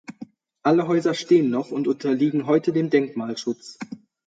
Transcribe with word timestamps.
Alle 0.63 0.87
Häuser 0.87 1.13
stehen 1.13 1.51
noch 1.51 1.69
und 1.69 1.87
unterliegen 1.87 2.47
heute 2.47 2.73
dem 2.73 2.89
Denkmalschutz. 2.89 3.77